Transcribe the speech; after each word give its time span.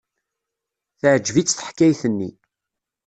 Teɛjeb-itt 0.99 1.55
teḥkayt-nni. 1.57 2.29